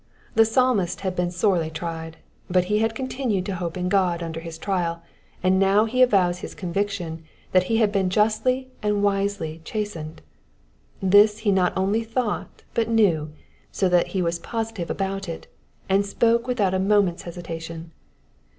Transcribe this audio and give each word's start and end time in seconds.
The 0.33 0.45
Psalmist 0.45 1.01
had 1.01 1.15
been 1.15 1.29
sorely 1.29 1.69
tried, 1.69 2.17
but 2.49 2.63
he 2.63 2.79
had 2.79 2.95
con 2.95 3.07
tinued 3.07 3.45
to 3.45 3.55
hope 3.57 3.77
in 3.77 3.87
God 3.87 4.23
under 4.23 4.39
his 4.39 4.57
trial, 4.57 5.03
and 5.43 5.59
now 5.59 5.85
he 5.85 6.01
avows 6.01 6.39
his 6.39 6.55
conviction 6.55 7.23
that 7.51 7.65
he 7.65 7.77
had 7.77 7.91
been 7.91 8.09
justly 8.09 8.71
and 8.81 9.03
wisely 9.03 9.61
chastened. 9.63 10.23
This 11.03 11.37
he 11.45 11.51
not 11.51 11.71
only 11.77 12.03
thought 12.03 12.63
but 12.73 12.89
knew, 12.89 13.31
so 13.71 13.87
that 13.89 14.07
he 14.07 14.23
was 14.23 14.39
positive 14.39 14.89
about 14.89 15.29
it, 15.29 15.45
and 15.87 16.03
spoke 16.03 16.47
without 16.47 16.73
a 16.73 16.79
moment's 16.79 17.25
hesi 17.25 17.43
tation. 17.43 17.85